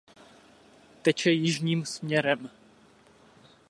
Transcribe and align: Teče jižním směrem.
Teče 1.01 1.31
jižním 1.31 1.85
směrem. 1.85 2.49